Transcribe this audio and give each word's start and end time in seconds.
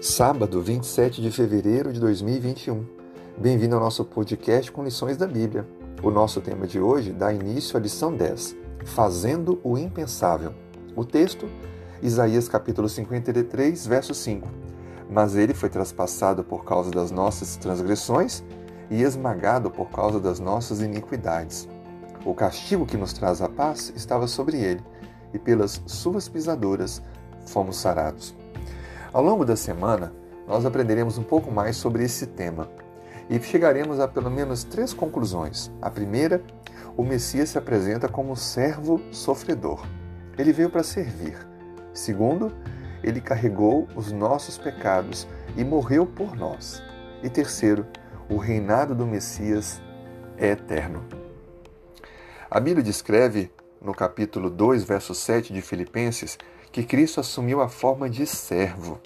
Sábado, 0.00 0.62
27 0.62 1.20
de 1.20 1.30
fevereiro 1.30 1.92
de 1.92 2.00
2021. 2.00 2.86
Bem-vindo 3.36 3.74
ao 3.74 3.82
nosso 3.82 4.02
podcast 4.02 4.72
com 4.72 4.82
lições 4.82 5.18
da 5.18 5.26
Bíblia. 5.26 5.68
O 6.02 6.10
nosso 6.10 6.40
tema 6.40 6.66
de 6.66 6.80
hoje 6.80 7.12
dá 7.12 7.30
início 7.30 7.76
à 7.76 7.80
lição 7.80 8.16
10, 8.16 8.56
Fazendo 8.86 9.60
o 9.62 9.76
Impensável. 9.76 10.54
O 10.96 11.04
texto, 11.04 11.46
Isaías 12.02 12.48
capítulo 12.48 12.88
53, 12.88 13.86
verso 13.86 14.14
5. 14.14 14.48
Mas 15.10 15.36
ele 15.36 15.52
foi 15.52 15.68
traspassado 15.68 16.42
por 16.42 16.64
causa 16.64 16.90
das 16.90 17.10
nossas 17.10 17.58
transgressões 17.58 18.42
e 18.90 19.02
esmagado 19.02 19.70
por 19.70 19.90
causa 19.90 20.18
das 20.18 20.40
nossas 20.40 20.80
iniquidades. 20.80 21.68
O 22.24 22.32
castigo 22.32 22.86
que 22.86 22.96
nos 22.96 23.12
traz 23.12 23.42
a 23.42 23.50
paz 23.50 23.92
estava 23.94 24.26
sobre 24.26 24.56
ele, 24.56 24.80
e 25.34 25.38
pelas 25.38 25.82
suas 25.84 26.26
pisaduras 26.26 27.02
fomos 27.44 27.76
sarados. 27.76 28.39
Ao 29.12 29.24
longo 29.24 29.44
da 29.44 29.56
semana, 29.56 30.12
nós 30.46 30.64
aprenderemos 30.64 31.18
um 31.18 31.24
pouco 31.24 31.50
mais 31.50 31.76
sobre 31.76 32.04
esse 32.04 32.28
tema 32.28 32.68
e 33.28 33.40
chegaremos 33.40 33.98
a 33.98 34.06
pelo 34.06 34.30
menos 34.30 34.62
três 34.62 34.92
conclusões. 34.94 35.68
A 35.82 35.90
primeira, 35.90 36.40
o 36.96 37.02
Messias 37.02 37.48
se 37.50 37.58
apresenta 37.58 38.08
como 38.08 38.36
servo 38.36 39.00
sofredor. 39.10 39.84
Ele 40.38 40.52
veio 40.52 40.70
para 40.70 40.84
servir. 40.84 41.36
Segundo, 41.92 42.52
ele 43.02 43.20
carregou 43.20 43.88
os 43.96 44.12
nossos 44.12 44.56
pecados 44.56 45.26
e 45.56 45.64
morreu 45.64 46.06
por 46.06 46.36
nós. 46.36 46.80
E 47.20 47.28
terceiro, 47.28 47.86
o 48.28 48.36
reinado 48.36 48.94
do 48.94 49.06
Messias 49.06 49.82
é 50.38 50.50
eterno. 50.50 51.04
A 52.48 52.60
Bíblia 52.60 52.84
descreve, 52.84 53.50
no 53.82 53.92
capítulo 53.92 54.48
2, 54.48 54.84
verso 54.84 55.16
7 55.16 55.52
de 55.52 55.62
Filipenses, 55.62 56.38
que 56.72 56.84
Cristo 56.84 57.18
assumiu 57.18 57.60
a 57.60 57.68
forma 57.68 58.08
de 58.08 58.24
servo. 58.26 59.00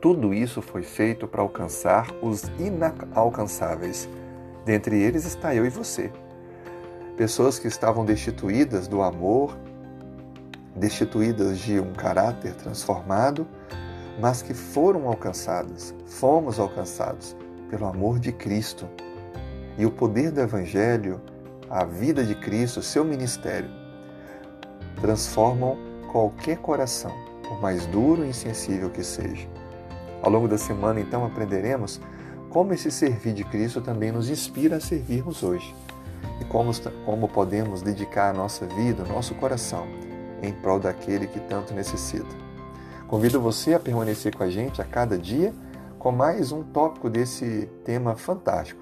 Tudo 0.00 0.34
isso 0.34 0.60
foi 0.60 0.82
feito 0.82 1.26
para 1.28 1.40
alcançar 1.40 2.08
os 2.20 2.42
inalcançáveis. 2.58 4.08
Dentre 4.64 5.00
eles 5.00 5.24
está 5.24 5.54
eu 5.54 5.64
e 5.64 5.68
você. 5.68 6.12
Pessoas 7.16 7.60
que 7.60 7.68
estavam 7.68 8.04
destituídas 8.04 8.88
do 8.88 9.02
amor, 9.02 9.56
destituídas 10.74 11.60
de 11.60 11.78
um 11.78 11.92
caráter 11.92 12.54
transformado, 12.54 13.46
mas 14.20 14.42
que 14.42 14.52
foram 14.52 15.06
alcançadas, 15.06 15.94
fomos 16.06 16.58
alcançados 16.58 17.36
pelo 17.70 17.86
amor 17.86 18.18
de 18.18 18.32
Cristo. 18.32 18.88
E 19.78 19.86
o 19.86 19.90
poder 19.92 20.32
do 20.32 20.40
Evangelho, 20.40 21.20
a 21.70 21.84
vida 21.84 22.24
de 22.24 22.34
Cristo, 22.34 22.82
seu 22.82 23.04
ministério, 23.04 23.70
transformam 25.00 25.93
qualquer 26.14 26.58
coração, 26.58 27.10
por 27.42 27.60
mais 27.60 27.86
duro 27.86 28.24
e 28.24 28.28
insensível 28.28 28.88
que 28.88 29.02
seja. 29.02 29.48
Ao 30.22 30.30
longo 30.30 30.46
da 30.46 30.56
semana, 30.56 31.00
então, 31.00 31.26
aprenderemos 31.26 32.00
como 32.50 32.72
esse 32.72 32.88
servir 32.88 33.34
de 33.34 33.42
Cristo 33.42 33.80
também 33.80 34.12
nos 34.12 34.30
inspira 34.30 34.76
a 34.76 34.80
servirmos 34.80 35.42
hoje 35.42 35.74
e 36.40 36.44
como, 36.44 36.70
como 37.04 37.28
podemos 37.28 37.82
dedicar 37.82 38.30
a 38.30 38.32
nossa 38.32 38.64
vida, 38.64 39.02
o 39.02 39.08
nosso 39.08 39.34
coração, 39.34 39.88
em 40.40 40.52
prol 40.52 40.78
daquele 40.78 41.26
que 41.26 41.40
tanto 41.40 41.74
necessita. 41.74 42.36
Convido 43.08 43.40
você 43.40 43.74
a 43.74 43.80
permanecer 43.80 44.36
com 44.36 44.44
a 44.44 44.48
gente 44.48 44.80
a 44.80 44.84
cada 44.84 45.18
dia 45.18 45.52
com 45.98 46.12
mais 46.12 46.52
um 46.52 46.62
tópico 46.62 47.10
desse 47.10 47.68
tema 47.84 48.14
fantástico. 48.14 48.80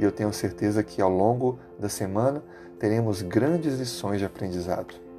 E 0.00 0.02
eu 0.02 0.10
tenho 0.10 0.32
certeza 0.32 0.82
que 0.82 1.00
ao 1.00 1.10
longo 1.10 1.60
da 1.78 1.88
semana 1.88 2.42
teremos 2.76 3.22
grandes 3.22 3.78
lições 3.78 4.18
de 4.18 4.24
aprendizado. 4.24 5.09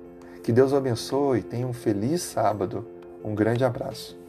Que 0.43 0.51
Deus 0.51 0.71
o 0.71 0.75
abençoe, 0.75 1.41
tenha 1.41 1.67
um 1.67 1.73
feliz 1.73 2.21
sábado. 2.21 2.85
Um 3.23 3.35
grande 3.35 3.63
abraço. 3.63 4.20